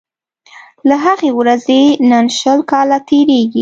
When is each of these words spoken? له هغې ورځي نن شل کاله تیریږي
له 0.87 0.95
هغې 1.05 1.29
ورځي 1.39 1.83
نن 2.11 2.25
شل 2.39 2.59
کاله 2.71 2.97
تیریږي 3.07 3.59